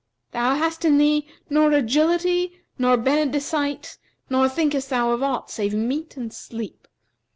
[0.31, 3.99] Thou hast in thee nor agility nor benedicite
[4.31, 6.87] nor thinkest thou of aught save meat and sleep.